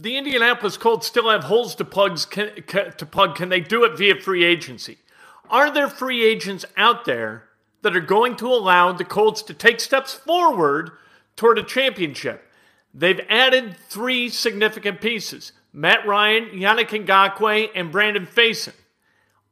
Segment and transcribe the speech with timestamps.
[0.00, 3.36] the Indianapolis Colts still have holes to, plugs, can, to plug.
[3.36, 4.96] Can they do it via free agency?
[5.50, 7.44] Are there free agents out there
[7.82, 10.92] that are going to allow the Colts to take steps forward
[11.36, 12.50] toward a championship?
[12.94, 18.72] They've added three significant pieces Matt Ryan, Yannick Ngakoue, and Brandon Facyson.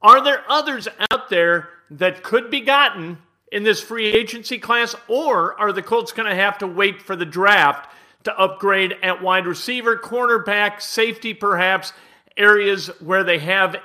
[0.00, 3.18] Are there others out there that could be gotten
[3.52, 7.16] in this free agency class, or are the Colts going to have to wait for
[7.16, 7.90] the draft
[8.24, 11.92] to upgrade at wide receiver, cornerback, safety, perhaps,
[12.36, 13.76] areas where they have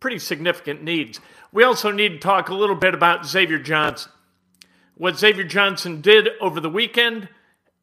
[0.00, 1.20] pretty significant needs?
[1.52, 4.12] We also need to talk a little bit about Xavier Johnson.
[4.96, 7.28] What Xavier Johnson did over the weekend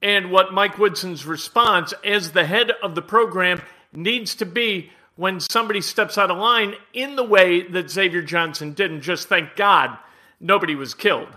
[0.01, 3.61] and what Mike Woodson's response as the head of the program
[3.93, 8.73] needs to be when somebody steps out of line in the way that Xavier Johnson
[8.73, 8.91] did.
[8.91, 9.97] And just thank God
[10.39, 11.29] nobody was killed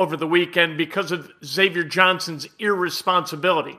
[0.00, 3.78] over the weekend because of Xavier Johnson's irresponsibility.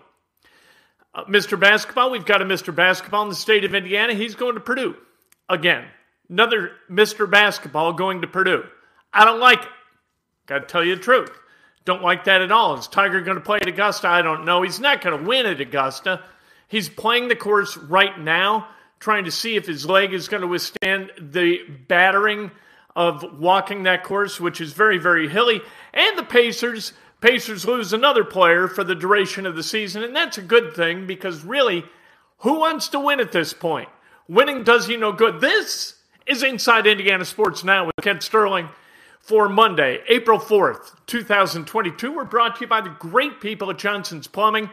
[1.15, 1.59] Uh, Mr.
[1.59, 2.73] Basketball, we've got a Mr.
[2.73, 4.13] Basketball in the state of Indiana.
[4.13, 4.95] He's going to Purdue
[5.49, 5.83] again.
[6.29, 7.27] Another Mr.
[7.27, 8.63] Basketball going to Purdue.
[9.11, 9.69] I don't like it.
[10.45, 11.31] Got to tell you the truth.
[11.85, 12.77] Don't like that at all.
[12.77, 14.07] Is Tiger going to play at Augusta?
[14.07, 14.61] I don't know.
[14.61, 16.23] He's not going to win at Augusta.
[16.67, 18.67] He's playing the course right now,
[18.99, 22.51] trying to see if his leg is going to withstand the battering
[22.95, 25.61] of walking that course, which is very, very hilly.
[25.93, 30.37] And the Pacers, Pacers lose another player for the duration of the season, and that's
[30.37, 31.85] a good thing because really,
[32.39, 33.89] who wants to win at this point?
[34.27, 35.41] Winning does you no good.
[35.41, 38.69] This is Inside Indiana Sports Now with Kent Sterling
[39.19, 42.11] for Monday, April 4th, 2022.
[42.11, 44.69] We're brought to you by the great people at Johnson's Plumbing.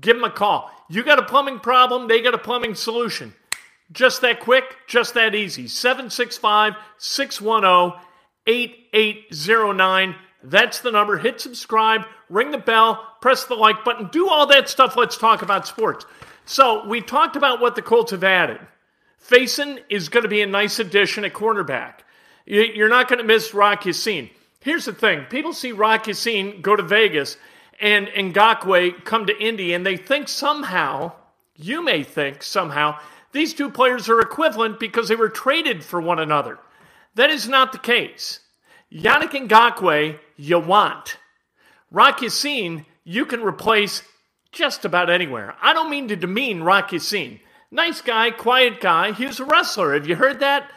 [0.00, 0.70] Give them a call.
[0.90, 3.34] You got a plumbing problem, they got a plumbing solution.
[3.90, 5.66] Just that quick, just that easy.
[5.66, 8.00] 765 610
[8.46, 10.14] 8809.
[10.42, 11.18] That's the number.
[11.18, 14.96] Hit subscribe, ring the bell, press the like button, do all that stuff.
[14.96, 16.06] Let's talk about sports.
[16.44, 18.58] So, we talked about what the Colts have added.
[19.22, 21.94] Facyson is going to be a nice addition at cornerback.
[22.46, 24.30] You're not going to miss Rock Ya-Sin.
[24.60, 27.36] Here's the thing people see Rock Ya-Sin go to Vegas
[27.80, 31.12] and Ngakoue come to Indy, and they think somehow,
[31.54, 32.98] you may think somehow,
[33.32, 36.58] these two players are equivalent because they were traded for one another.
[37.14, 38.40] That is not the case.
[38.92, 41.18] Yannick Ngakoue, you want.
[41.90, 44.02] Rock Ya-Sin, you can replace
[44.52, 45.54] just about anywhere.
[45.60, 47.40] I don't mean to demean Rock Ya-Sin.
[47.70, 49.12] Nice guy, quiet guy.
[49.12, 49.94] He was a wrestler.
[49.94, 50.70] Have you heard that?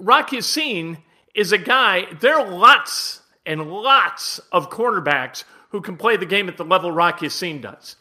[0.00, 0.98] Rock Ya-Sin
[1.34, 6.48] is a guy, there are lots and lots of cornerbacks who can play the game
[6.48, 7.96] at the level Rock Ya-Sin does.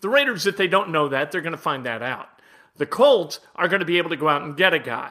[0.00, 2.28] The Raiders, if they don't know that, they're going to find that out.
[2.78, 5.10] The Colts are going to be able to go out and get a guy.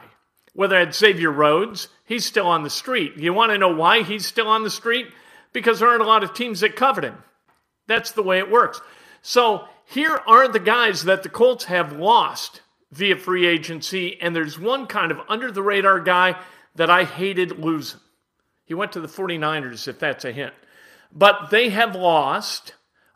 [0.53, 3.17] Whether it's Xavier Rhodes, he's still on the street.
[3.17, 5.07] You want to know why he's still on the street?
[5.53, 7.23] Because there aren't a lot of teams that covet him.
[7.85, 8.81] That's the way it works.
[9.21, 12.61] So here are the guys that the Colts have lost
[12.91, 16.39] via free agency, and there's one kind of under the radar guy
[16.75, 17.99] that I hated losing.
[18.65, 20.53] He went to the 49ers, if that's a hint.
[21.11, 22.73] But they have lost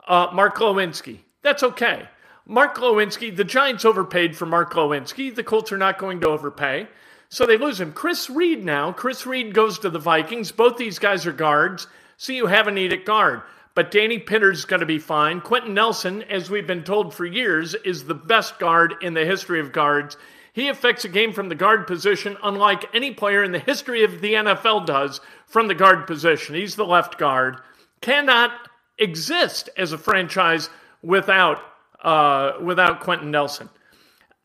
[0.07, 1.19] uh, Mark Glowinski.
[1.41, 2.07] That's okay.
[2.46, 5.34] Mark Glowinski, the Giants overpaid for Mark Glowinski.
[5.34, 6.88] The Colts are not going to overpay.
[7.29, 7.94] So they lose him.
[7.94, 8.91] Chris Reed now.
[8.91, 10.52] Chris Reed goes to the Vikings.
[10.52, 11.88] Both these guys are guards.
[12.18, 13.41] So you have a need at guard.
[13.74, 15.40] But Danny Pinter's going to be fine.
[15.40, 19.62] Quenton Nelson, as we've been told for years, is the best guard in the history
[19.62, 20.18] of guards.
[20.52, 24.19] He affects a game from the guard position unlike any player in the history of
[24.19, 26.56] the NFL does from the guard position.
[26.56, 27.62] He's the left guard.
[28.02, 28.52] Cannot
[28.97, 30.69] exist as a franchise
[31.02, 31.59] without
[32.01, 33.69] uh, without Quenton Nelson.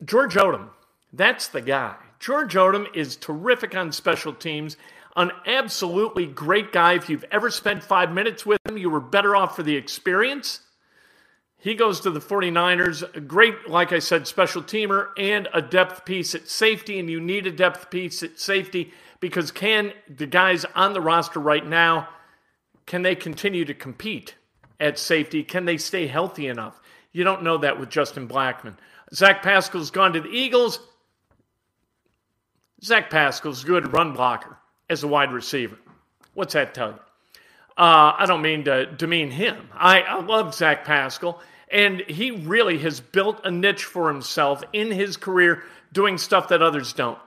[0.03, 0.69] George Odum,
[1.13, 1.95] that's the guy.
[2.19, 4.77] George Odum is terrific on special teams,
[5.15, 6.93] an absolutely great guy.
[6.93, 10.61] If you've ever spent five minutes with him, you were better off for the experience.
[11.59, 16.05] He goes to the 49ers, a great, like I said, special teamer and a depth
[16.05, 16.99] piece at safety.
[16.99, 21.39] And you need a depth piece at safety because can the guys on the roster
[21.39, 22.09] right now,
[22.85, 24.35] can they continue to compete
[24.79, 25.43] at safety?
[25.43, 26.79] Can they stay healthy enough?
[27.11, 28.75] You don't know that with Julian Blackmon.
[29.13, 30.79] Zach Pascal's gone to the Eagles.
[32.83, 34.57] Zach Pascal's a good run blocker
[34.89, 35.77] as a wide receiver.
[36.33, 36.99] What's that tell you?
[37.77, 39.69] Uh, I don't mean to demean him.
[39.73, 44.91] I, I love Zach Pascal, and he really has built a niche for himself in
[44.91, 47.19] his career doing stuff that others don't.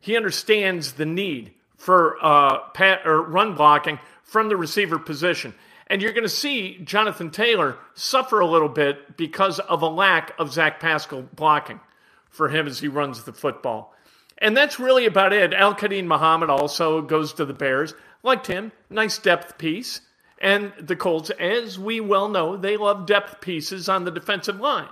[0.00, 5.54] He understands the need for uh, pat, or run blocking from the receiver position.
[5.90, 10.32] And you're going to see Jonathan Taylor suffer a little bit because of a lack
[10.38, 11.80] of Zach Pascal blocking
[12.28, 13.94] for him as he runs the football.
[14.36, 15.52] And that's really about it.
[15.52, 17.94] Al-Quadin Muhammad also goes to the Bears.
[18.22, 18.72] Liked him.
[18.90, 20.02] Nice depth piece.
[20.40, 24.88] And the Colts, as we well know, they love depth pieces on the defensive line.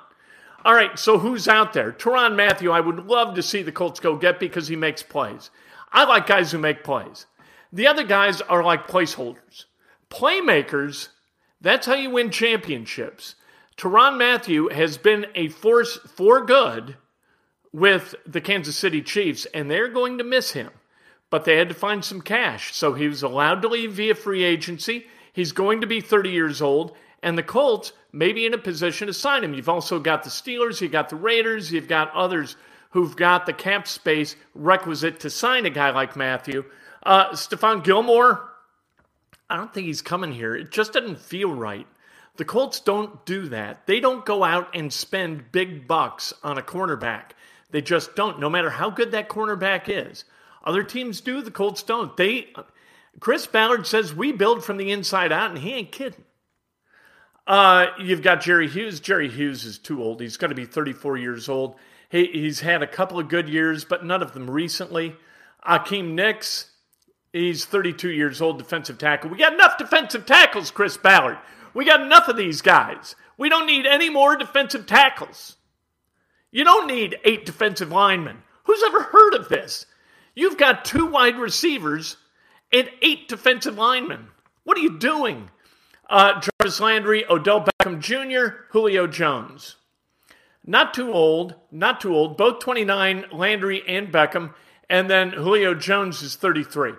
[0.64, 1.92] all right, so who's out there?
[1.92, 5.50] Tyrann Mathieu, I would love to see the Colts go get because he makes plays.
[5.92, 7.26] I like guys who make plays.
[7.72, 9.66] The other guys are like placeholders.
[10.11, 11.08] Playmakers,
[11.61, 13.35] that's how you win championships.
[13.76, 16.97] Tyrann Mathieu has been a force for good
[17.73, 20.70] with the Kansas City Chiefs, and they're going to miss him.
[21.29, 24.44] But they had to find some cash, so he was allowed to leave via free
[24.44, 25.06] agency.
[25.32, 29.09] He's going to be 30 years old, and the Colts may be in a position
[29.09, 29.52] to sign him.
[29.52, 32.56] You've also got the Steelers, you've got the Raiders, you've got others
[32.91, 36.64] who've got the cap space requisite to sign a guy like Mathieu.
[37.02, 38.49] Uh, Stephon Gilmore,
[39.48, 40.54] I don't think he's coming here.
[40.54, 41.87] It just doesn't feel right.
[42.37, 43.87] The Colts don't do that.
[43.87, 47.31] They don't go out and spend big bucks on a cornerback.
[47.70, 50.25] They just don't, no matter how good that cornerback is.
[50.64, 52.16] Other teams do, the Colts don't.
[52.16, 52.48] They
[53.20, 56.25] Chris Ballard says we build from the inside out, and he ain't kidding.
[57.46, 59.00] Uh, you've got Jerry Hughes.
[59.00, 60.20] Jerry Hughes is too old.
[60.20, 61.76] He's going to be 34 years old.
[62.10, 65.16] He, he's had a couple of good years, but none of them recently.
[65.66, 66.70] Akiem Hicks,
[67.37, 69.31] he's 32 years old, defensive tackle.
[69.31, 71.38] We got enough defensive tackles, Chris Ballard.
[71.75, 73.15] We got enough of these guys.
[73.37, 75.56] We don't need any more defensive tackles.
[76.50, 78.38] You don't need eight defensive linemen.
[78.65, 79.87] Who's ever heard of this?
[80.35, 82.17] You've got two wide receivers
[82.73, 84.29] and eight defensive linemen.
[84.65, 85.50] What are you doing?
[86.09, 89.77] Uh, Jarvis Landry, Odell Beckham Jr., Julio Jones.
[90.65, 92.37] Not too old, not too old.
[92.37, 94.55] Both 29, Landry and Beckham.
[94.91, 96.93] And then Julio Jones is 33.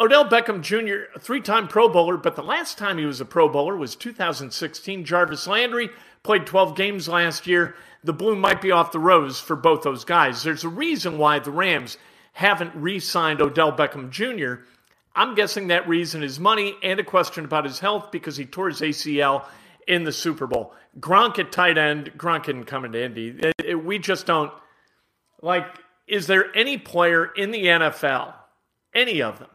[0.00, 3.24] Odell Beckham Jr., a three time Pro Bowler, but the last time he was a
[3.24, 5.04] Pro Bowler was 2016.
[5.04, 5.90] Jarvis Landry
[6.22, 7.74] played 12 games last year.
[8.04, 10.42] The bloom might be off the rose for both those guys.
[10.42, 11.98] There's a reason why the Rams
[12.32, 14.62] haven't re signed Odell Beckham Jr.
[15.16, 18.68] I'm guessing that reason is money and a question about his health because he tore
[18.68, 19.46] his ACL
[19.88, 20.72] in the Super Bowl.
[21.00, 23.36] Gronk at tight end, Gronk didn't come into Indy.
[23.36, 24.52] It, it, we just don't
[25.42, 25.66] like.
[26.06, 28.34] Is there any player in the NFL,
[28.94, 29.50] any of them,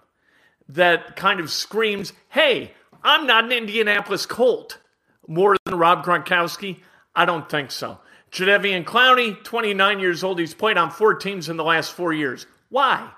[0.73, 2.73] that kind of screams, "Hey,
[3.03, 4.79] I'm not an Indianapolis Colt,"
[5.27, 6.81] more than Rob Gronkowski?
[7.15, 7.99] I don't think so.
[8.31, 10.39] Jadeveon Clowney, 29 years old.
[10.39, 12.47] He's played on four teams in the last four years.
[12.69, 13.11] Why?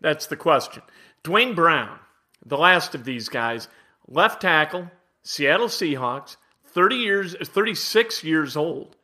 [0.00, 0.82] That's the question.
[1.24, 1.98] Duane Brown,
[2.44, 3.68] the last of these guys,
[4.06, 4.90] left tackle,
[5.22, 6.36] Seattle Seahawks,
[6.66, 8.96] 30 years, 36 years old.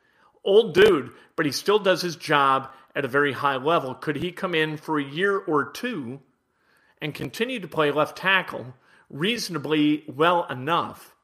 [0.45, 3.95] Old dude, but he still does his job at a very high level.
[3.95, 6.21] Could he come in for a year or two
[7.01, 8.75] and continue to play left tackle
[9.11, 11.15] reasonably well enough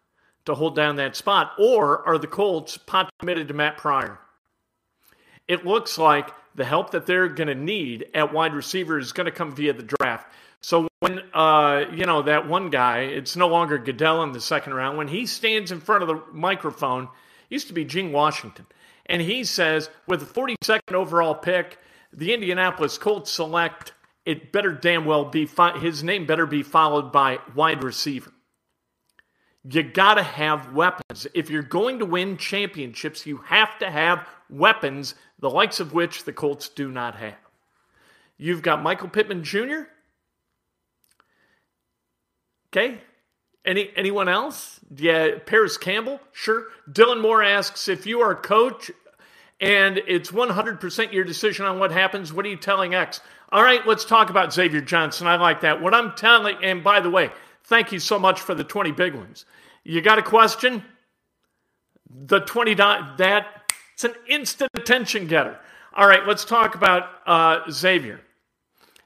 [0.44, 1.52] to hold down that spot?
[1.58, 4.18] Or are the Colts pot committed to Matt Pryor?
[5.46, 9.26] It looks like the help that they're going to need at wide receiver is going
[9.26, 10.32] to come via the draft.
[10.60, 14.72] So when uh, you know that one guy, it's no longer Goodell in the second
[14.72, 14.96] round.
[14.96, 17.08] When he stands in front of the microphone,
[17.50, 18.66] used to be Gene Washington,
[19.06, 21.78] and he says, with the 42nd overall pick,
[22.12, 23.92] the Indianapolis Colts select.
[24.24, 28.32] It better damn well be fi- his name better be followed by wide receiver.
[29.68, 31.26] You got to have weapons.
[31.34, 36.24] If you're going to win championships, you have to have weapons, the likes of which
[36.24, 37.36] the Colts do not have.
[38.36, 39.82] You've got Michael Pittman Jr.
[42.68, 43.00] Okay.
[43.64, 44.80] Any anyone else?
[44.94, 46.64] Yeah, Parris Campbell, sure.
[46.90, 48.90] Dylan Moore asks if you are a coach
[49.60, 52.32] and it's 100% your decision on what happens.
[52.32, 53.20] What are you telling X?
[53.50, 55.26] All right, let's talk about Xavier Johnson.
[55.26, 55.80] I like that.
[55.80, 57.30] What I'm telling, and by the way,
[57.64, 59.44] thank you so much for the 20 big ones.
[59.84, 60.82] You got a question?
[62.10, 65.58] The 20 that it's an instant attention getter.
[65.94, 68.20] All right, let's talk about uh, Xavier.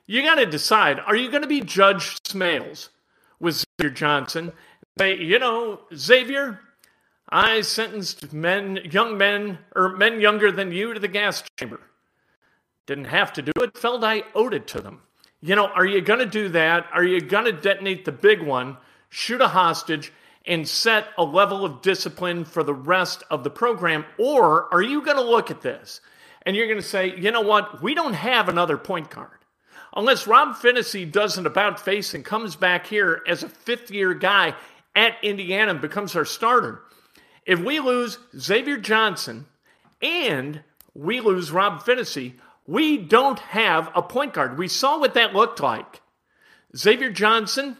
[0.06, 2.88] You got to decide: Are you going to be Judge Smails?
[3.40, 4.52] with Xavier Johnson.
[4.98, 6.60] Say, you know, Xavier,
[7.30, 11.80] I sentenced men, young men, or men younger than you to the gas chamber.
[12.87, 15.02] Didn't have to do it, felt I owed it to them.
[15.40, 16.87] You know, are you going to do that?
[16.92, 18.78] Are you going to detonate the big one,
[19.11, 20.12] shoot a hostage,
[20.47, 24.04] and set a level of discipline for the rest of the program?
[24.18, 26.00] Or are you going to look at this
[26.42, 27.82] and you're going to say, you know what?
[27.82, 29.38] We don't have another point guard
[29.94, 34.14] unless Rob Phinisee does an about face and comes back here as a fifth year
[34.14, 34.54] guy
[34.97, 36.82] at Indiana and becomes our starter.
[37.48, 39.46] If we lose Xavier Johnson
[40.02, 40.60] and
[40.94, 42.34] we lose Rob Phinisee,
[42.66, 44.58] we don't have a point guard.
[44.58, 46.02] We saw what that looked like.
[46.76, 47.78] Xavier Johnson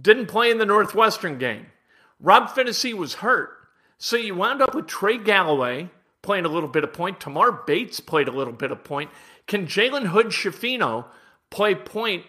[0.00, 1.68] didn't play in the Northwestern game.
[2.20, 3.48] Rob Phinisee was hurt.
[3.96, 5.88] So you wound up with Trey Galloway
[6.20, 7.20] playing a little bit of point.
[7.20, 9.10] Tamar Bates played a little bit of point.
[9.46, 11.06] Can Jalen Hood Schifino
[11.48, 12.26] play point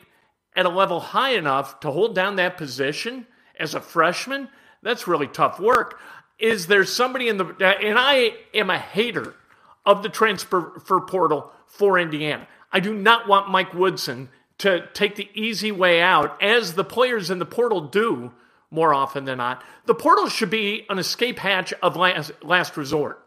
[0.55, 3.27] at a level high enough to hold down that position
[3.59, 4.47] as a freshman,
[4.81, 5.99] that's really tough work.
[6.41, 9.35] Is there somebody in the and I am a hater
[9.85, 10.61] of the transfer
[11.07, 12.47] portal for Indiana.
[12.71, 14.29] I do not want Mike Woodson
[14.59, 18.31] to take the easy way out, as the players in the portal do
[18.69, 19.63] more often than not.
[19.85, 23.25] The portal should be an escape hatch of last, last resort.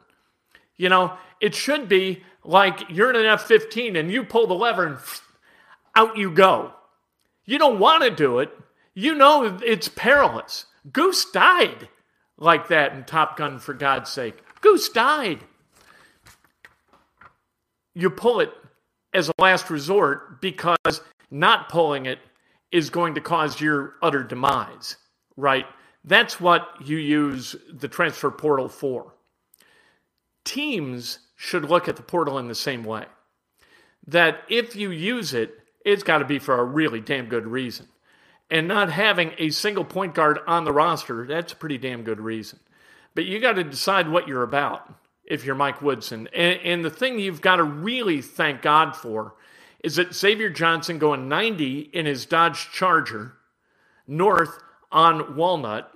[0.76, 4.54] You know, it should be like you're in an F 15 and you pull the
[4.54, 4.98] lever and
[5.96, 6.72] out you go.
[7.44, 8.50] You don't want to do it.
[8.94, 10.66] You know it's perilous.
[10.92, 11.88] Goose died
[12.38, 14.38] like that in Top Gun, for God's sake.
[14.60, 15.40] Goose died.
[17.94, 18.50] You pull it
[19.12, 21.00] as a last resort because
[21.30, 22.18] not pulling it
[22.72, 24.96] is going to cause your utter demise,
[25.36, 25.66] right?
[26.04, 29.14] That's what you use the transfer portal for.
[30.44, 33.06] Teams should look at the portal in the same way.
[34.06, 37.86] That if you use it, it's got to be for a really damn good reason.
[38.50, 42.20] And not having a single point guard on the roster, that's a pretty damn good
[42.20, 42.60] reason.
[43.14, 44.92] But you got to decide what you're about
[45.24, 46.28] if you're Mike Woodson.
[46.34, 49.34] And, and the thing you've got to really thank God for
[49.82, 53.32] is that Xavier Johnson going 90 in his Dodge Charger
[54.06, 54.58] north
[54.90, 55.92] on Walnut,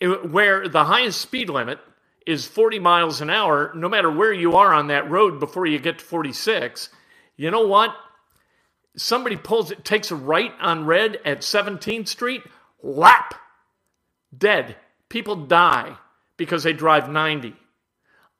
[0.00, 1.78] eh, where the highest speed limit
[2.26, 5.78] is 40 miles an hour, no matter where you are on that road before you
[5.78, 6.88] get to 46.
[7.36, 7.94] You know what?
[8.96, 12.42] Somebody pulls it, takes a right on red at 17th Street,
[12.82, 13.34] lap,
[14.36, 14.76] dead.
[15.08, 15.96] People die
[16.36, 17.54] because they drive 90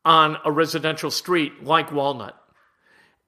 [0.04, 2.36] on a residential street like Walnut.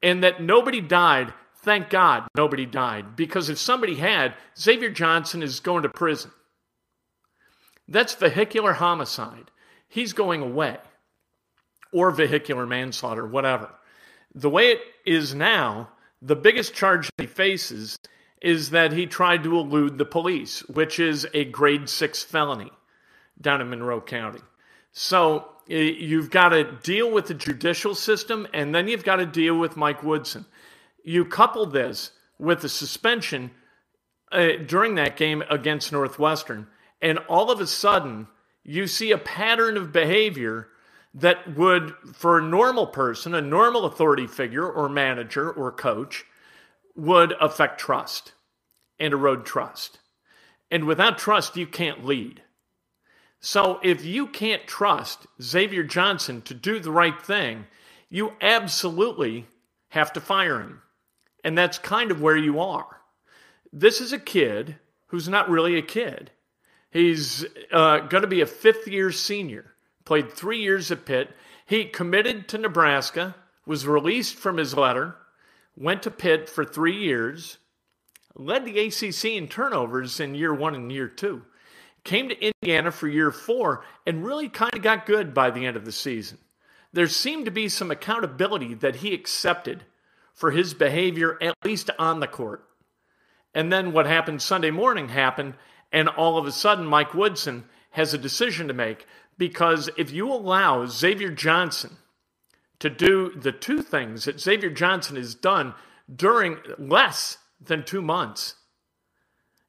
[0.02, 5.60] And that nobody died, thank God nobody died, because if somebody had, Xavier Johnson is
[5.60, 6.30] going to prison.
[7.88, 9.50] That's vehicular homicide.
[9.88, 10.76] He's going away.
[11.92, 13.70] Or vehicular manslaughter, whatever.
[14.34, 15.88] The way it is now,
[16.20, 17.98] the biggest charge he faces
[18.40, 22.70] is that he tried to elude the police, which is a grade six felony
[23.40, 24.40] down in Monroe County.
[24.92, 29.58] So you've got to deal with the judicial system, and then you've got to deal
[29.58, 30.46] with Mike Woodson.
[31.04, 33.50] You couple this with the suspension
[34.32, 36.66] uh, during that game against Northwestern,
[37.00, 38.28] and all of a sudden,
[38.64, 40.68] you see a pattern of behavior
[41.14, 46.24] that would, for a normal person, a normal authority figure or manager or coach,
[46.94, 48.32] would affect trust
[48.98, 49.98] and erode trust.
[50.70, 52.42] And without trust, you can't lead.
[53.40, 57.66] So if you can't trust Xavier Johnson to do the right thing,
[58.10, 59.46] you absolutely
[59.90, 60.82] have to fire him.
[61.44, 63.00] And that's kind of where you are.
[63.72, 66.30] This is a kid who's not really a kid.
[66.90, 69.74] He's uh, going to be a fifth year senior,
[70.08, 71.30] played three years at Pitt.
[71.66, 75.14] He committed to Nebraska, was released from his letter,
[75.76, 77.58] went to Pitt for three years,
[78.34, 81.42] led the ACC in turnovers in year one and year two
[82.04, 85.76] came to Indiana for year four, and really kind of got good by the end
[85.76, 86.38] of the season.
[86.92, 89.84] There seemed to be some accountability that he accepted
[90.34, 92.64] for his behavior, at least on the court.
[93.54, 95.54] And then what happened Sunday morning happened,
[95.92, 99.06] and all of a sudden, Mike Woodson has a decision to make
[99.38, 101.96] because if you allow Xavier Johnson
[102.80, 105.74] to do the two things that Xavier Johnson has done
[106.14, 108.56] during less than two months,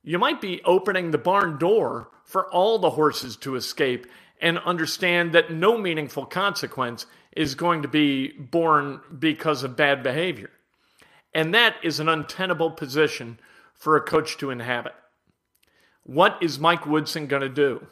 [0.04, 4.08] you might be opening the barn door for all the horses to escape
[4.42, 10.50] and understand that no meaningful consequence is going to be born because of bad behavior.
[11.34, 13.40] And that is an untenable position
[13.74, 14.96] for a coach to inhabit.
[16.04, 17.86] What is Mike Woodson going to do?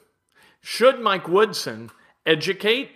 [0.62, 1.92] Should Mike Woodson
[2.26, 2.92] educate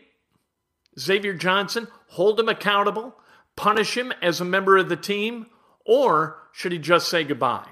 [1.00, 3.16] Xavier Johnson, hold him accountable,
[3.56, 5.48] punish him as a member of the team,
[5.86, 7.70] or should he just say goodbye?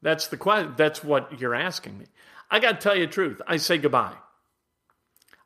[0.00, 0.74] That's the question.
[0.76, 2.06] That's what you're asking me.
[2.50, 3.40] I got to tell you the truth.
[3.46, 4.14] I say goodbye.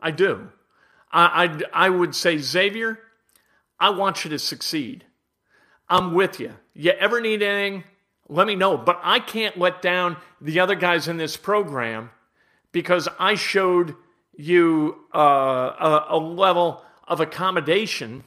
[0.01, 0.49] I do.
[1.11, 2.99] I, I, I would say, Xavier,
[3.79, 5.05] I want you to succeed.
[5.89, 6.55] I'm with you.
[6.75, 7.85] You ever need anything,
[8.29, 8.77] let me know.
[8.77, 12.11] But I can't let down the other guys in this program
[12.73, 13.95] because I showed
[14.37, 18.25] you uh, a, a level of accommodation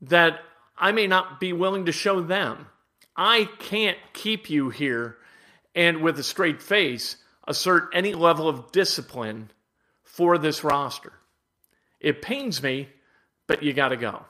[0.00, 0.40] that
[0.76, 2.66] I may not be willing to show them.
[3.16, 5.18] I can't keep you here
[5.74, 7.16] and with a straight face
[7.46, 9.50] assert any level of discipline
[10.02, 11.12] for this roster.
[12.00, 12.88] It pains me,
[13.46, 14.24] but you got to go.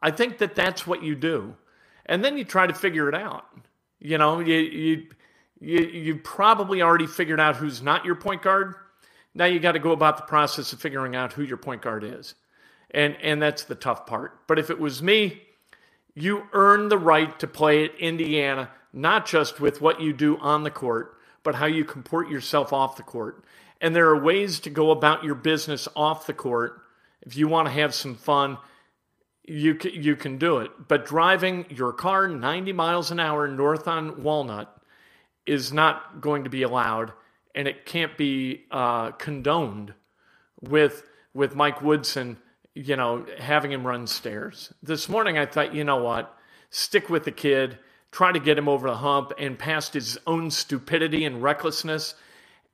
[0.00, 1.56] I think that that's what you do.
[2.06, 3.46] And then you try to figure it out.
[4.00, 5.06] You know, you, you,
[5.62, 8.74] you, you probably already figured out who's not your point guard.
[9.32, 12.02] Now you got to go about the process of figuring out who your point guard
[12.02, 12.34] is.
[12.90, 14.46] And, and that's the tough part.
[14.48, 15.40] But if it was me,
[16.14, 20.64] you earn the right to play at Indiana not just with what you do on
[20.64, 23.44] the court, but how you comport yourself off the court.
[23.80, 26.82] And there are ways to go about your business off the court.
[27.22, 28.58] If you want to have some fun,
[29.44, 30.70] you you can do it.
[30.88, 34.81] But driving your car 90 miles an hour north on Walnut
[35.46, 37.12] is not going to be allowed,
[37.54, 39.94] and it can't be uh, condoned
[40.60, 41.02] with
[41.34, 42.36] with Mike Woodson,
[42.74, 44.72] you know, having him run stairs.
[44.82, 46.36] This morning, I thought, you know what,
[46.70, 47.78] stick with the kid,
[48.10, 52.14] try to get him over the hump and past his own stupidity and recklessness.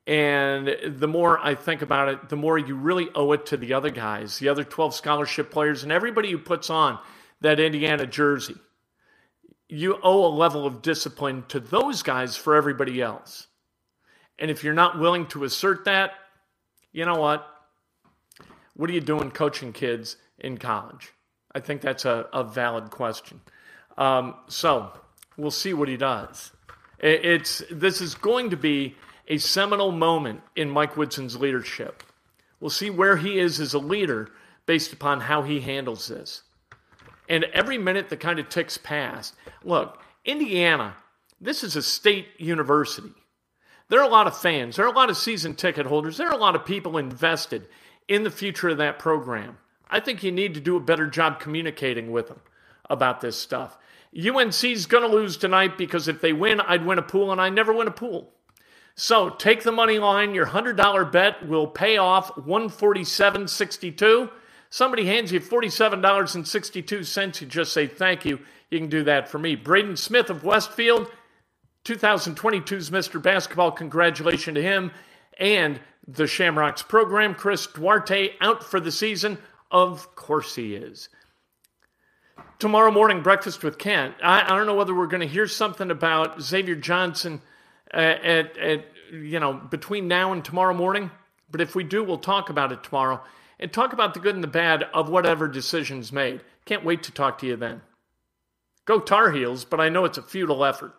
[0.05, 3.73] And the more I think about it, the more you really owe it to the
[3.73, 6.99] other guys, the other 12 scholarship players, and everybody who puts on
[7.41, 8.55] that Indiana jersey.
[9.69, 13.47] You owe a level of discipline to those guys for everybody else.
[14.39, 16.13] And if you're not willing to assert that,
[16.91, 17.45] you know what?
[18.75, 21.13] What are you doing coaching kids in college?
[21.53, 23.41] I think that's a, a valid question.
[23.97, 24.91] Um, so
[25.37, 26.51] we'll see what he does.
[26.99, 28.95] It's this is going to be
[29.27, 32.03] a seminal moment in Mike Woodson's leadership.
[32.59, 34.29] We'll see where he is as a leader
[34.65, 36.43] based upon how he handles this.
[37.29, 40.95] And every minute that kind of ticks past, look, Indiana,
[41.39, 43.13] this is a state university.
[43.87, 46.27] There are a lot of fans, there are a lot of season ticket holders, there
[46.27, 47.67] are a lot of people invested
[48.07, 49.57] in the future of that program.
[49.89, 52.41] I think you need to do a better job communicating with them
[52.89, 53.77] about this stuff.
[54.15, 57.49] UNC's going to lose tonight because if they win, I'd win a pool, and I
[57.49, 58.31] never win a pool.
[58.95, 60.33] So take the money line.
[60.33, 64.29] Your $100 bet will pay off 147.62.
[64.69, 67.41] Somebody hands you $47.62.
[67.41, 68.39] You just say thank you.
[68.69, 69.55] You can do that for me.
[69.55, 71.09] Braden Smith of Westfield,
[71.85, 73.21] 2022's Mr.
[73.21, 73.71] Basketball.
[73.71, 74.91] Congratulations to him
[75.39, 77.33] and the Shamrocks program.
[77.33, 79.39] Chris Duarte out for the season.
[79.71, 81.09] Of course he is.
[82.59, 84.15] Tomorrow morning, breakfast with Kent.
[84.21, 87.41] I, I don't know whether we're going to hear something about Xavier Johnson
[87.91, 91.09] at, at, at, you know between now and tomorrow morning.
[91.49, 93.21] But if we do, we'll talk about it tomorrow
[93.59, 96.41] and talk about the good and the bad of whatever decisions made.
[96.65, 97.81] Can't wait to talk to you then.
[98.85, 100.93] Go Tar Heels, but I know it's a futile effort.